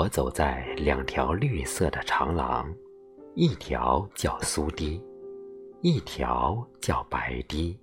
[0.00, 2.74] 我走在两条绿色的长廊，
[3.34, 4.98] 一条叫苏堤，
[5.82, 7.78] 一条叫白堤。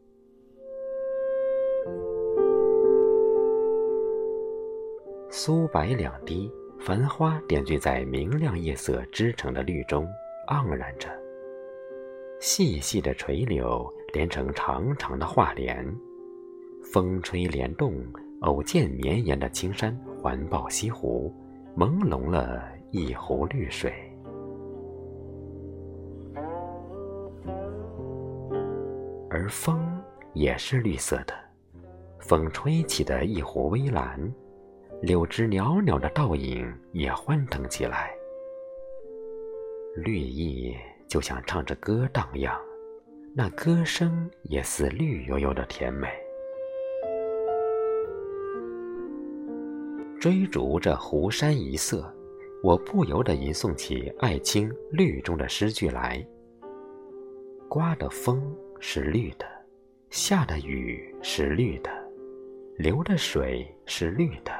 [5.29, 10.07] 苏白两堤，繁花点缀在明亮夜色织成的绿中，
[10.47, 11.07] 盎然着。
[12.39, 15.85] 细细的垂柳连成长长的画帘，
[16.91, 18.03] 风吹帘动，
[18.41, 21.31] 偶见绵延的青山环抱西湖，
[21.77, 23.93] 朦胧了一湖绿水。
[29.29, 30.01] 而风
[30.33, 31.35] 也是绿色的，
[32.19, 34.19] 风吹起的一湖微澜，
[35.03, 38.09] 柳枝袅袅的倒影也欢腾起来。
[39.97, 40.75] 绿意
[41.07, 42.59] 就像唱着歌荡漾，
[43.35, 46.09] 那歌声也似绿油油的甜美。
[50.19, 52.11] 追逐着湖山一色，
[52.63, 56.25] 我不由得吟诵起《爱卿绿》中的诗句来：
[57.69, 58.41] 刮的风
[58.79, 59.45] 是绿的，
[60.09, 61.91] 下的雨是绿的，
[62.77, 64.51] 流的水是绿的，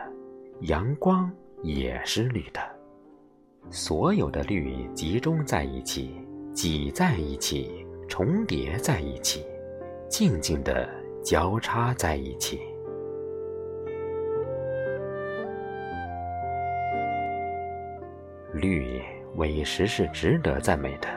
[0.61, 1.31] 阳光
[1.63, 2.61] 也是绿的。
[3.71, 9.43] 所有的绿集中在一起，挤在一起，重叠在一起，
[10.07, 10.87] 静静地
[11.23, 12.59] 交叉在一起。
[18.59, 19.01] 绿
[19.35, 21.07] 委实是值得赞美的，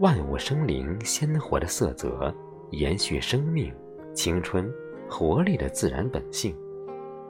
[0.00, 2.34] 万物生灵鲜活的色泽，
[2.70, 3.72] 延续生命、
[4.14, 4.70] 青春、
[5.08, 6.56] 活力的自然本性，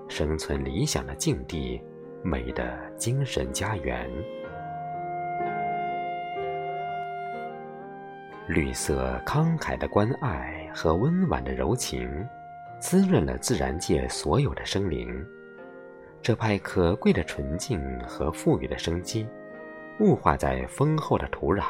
[0.09, 1.81] 生存理想的境地，
[2.23, 4.11] 美的精神家园。
[8.48, 12.09] 绿色慷慨的关爱和温婉的柔情，
[12.78, 15.25] 滋润了自然界所有的生灵。
[16.27, 19.25] 这派可贵的纯净和富裕的生机，
[20.00, 21.62] 物化在丰厚的土壤，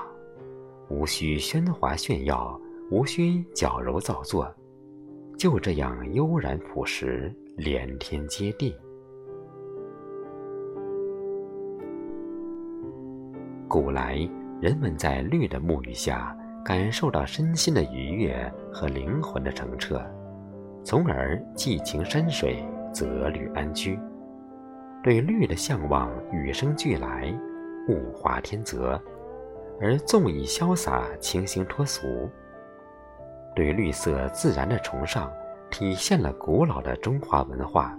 [0.88, 2.58] 无需喧哗炫耀，
[2.90, 4.50] 无需矫揉造作，
[5.36, 8.74] 就这样悠然朴实，连天接地。
[13.68, 14.16] 古来
[14.62, 16.34] 人们在绿的沐浴下。
[16.64, 20.02] 感受到身心的愉悦和灵魂的澄澈，
[20.82, 23.96] 从而寄情山水，择绿安居，
[25.06, 27.32] 对绿的向往与生俱来，
[27.86, 29.00] 物华天择，
[29.80, 32.28] 而纵以潇洒清新脱俗。
[33.54, 35.32] 对绿色自然的崇尚，
[35.70, 37.96] 体现了古老的中华文化，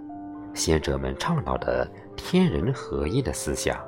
[0.52, 3.82] 先哲们倡导的天人合一的思想。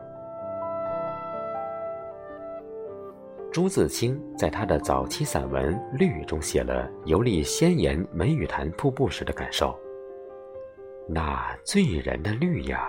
[3.53, 9.79] 朱自清在他的早期散文《绿》中写了游历仙岩梅雨潭瀑布时的感受
[11.07, 12.89] ：“那醉人的绿呀，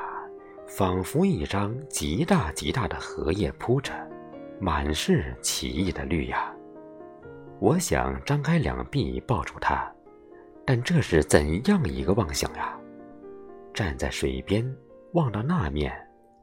[0.73, 3.91] 仿佛一张极大极大的荷叶铺着，
[4.57, 6.49] 满是奇异的绿呀。
[7.59, 9.91] 我想张开两臂抱住它，
[10.65, 12.79] 但这是怎样一个妄想呀？
[13.73, 14.65] 站在水边
[15.11, 15.93] 望到那面，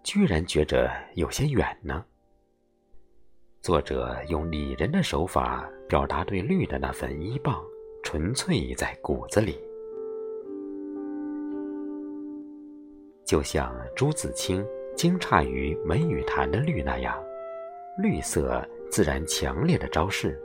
[0.03, 2.05] 居然觉着有些远呢。”
[3.63, 7.59] 作者用拟人的手法表达对绿的那份依傍，
[8.05, 9.59] 纯粹在骨子里。
[13.29, 14.67] 就像朱自清
[14.97, 17.15] 惊诧于梅雨潭的绿那样，
[17.99, 20.41] 绿色自然强烈的昭示，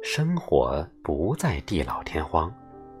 [0.00, 2.54] 生活不再地老天荒，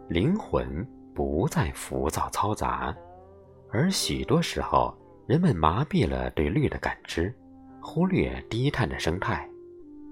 [0.08, 2.92] 灵魂不再浮躁嘈杂，
[3.70, 4.92] 而许多时候，
[5.28, 7.32] 人们麻痹了对绿的感知。
[7.80, 9.48] 忽略低碳的生态，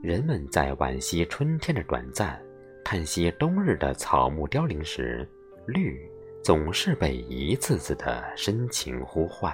[0.00, 2.41] 人们在惋惜春天的短暂，
[2.84, 5.28] 叹息冬日的草木凋零时，
[5.66, 6.08] 绿
[6.46, 9.52] 总是被一次次的深情呼唤。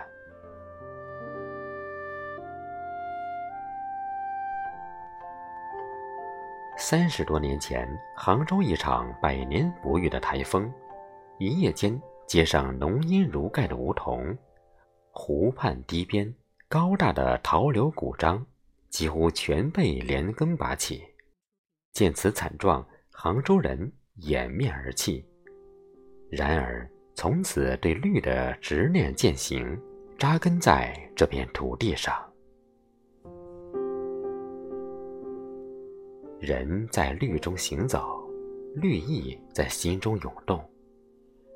[6.76, 10.70] 三十多年前，杭州一场百年不遇的台风，
[11.38, 14.36] 一夜间街上浓荫如盖的梧桐，
[15.12, 16.30] 湖畔堤边。
[16.68, 18.44] 高大的桃柳古樟
[18.90, 21.02] 几乎全被连根拔起，
[21.94, 25.26] 见此惨状，杭州人掩面而泣。
[26.32, 29.78] 然而，从此对绿的执念渐行，
[30.18, 32.14] 扎根在这片土地上。
[36.40, 38.26] 人在绿中行走，
[38.76, 40.58] 绿意在心中涌动，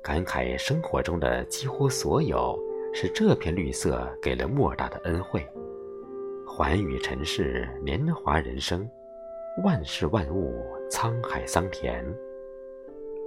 [0.03, 2.55] 感慨生活中的几乎所有。
[2.93, 5.43] 是这片绿色给了莫大的恩惠，
[6.45, 8.87] 寰宇尘世，年华人生，
[9.63, 12.05] 万事万物，沧海桑田。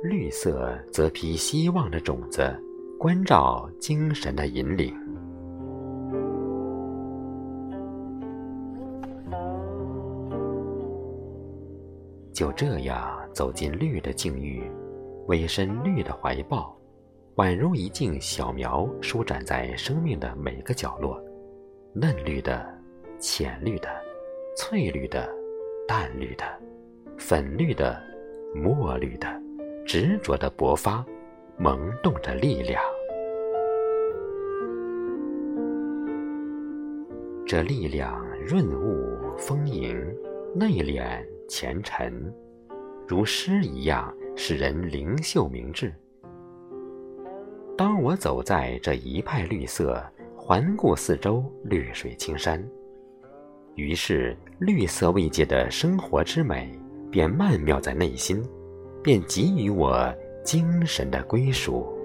[0.02, 2.50] 绿色则披希望的种子，
[2.99, 4.97] 关照精神的引领。
[12.32, 14.62] 就这样走进绿的境遇，
[15.26, 16.75] 委身绿的怀抱，
[17.35, 21.23] 宛如一茎小苗舒展在生命的每个角落，
[21.93, 22.67] 嫩绿的、
[23.19, 23.88] 浅绿的、
[24.56, 25.29] 翠绿的、
[25.87, 26.44] 淡绿的、
[27.19, 28.02] 粉绿的、
[28.55, 29.29] 墨绿的。
[29.84, 31.04] 执着的勃发，
[31.58, 32.80] 萌动着力量。
[37.46, 39.98] 这力量润物丰盈，
[40.54, 42.32] 内敛虔诚，
[43.08, 45.92] 如诗一样，使人灵秀明志。
[47.76, 50.00] 当我走在这一派绿色，
[50.36, 52.64] 环顾四周，绿水青山，
[53.74, 56.78] 于是绿色慰藉的生活之美，
[57.10, 58.40] 便曼妙在内心，
[59.02, 60.12] 便给予我
[60.43, 62.00] 精神的归属。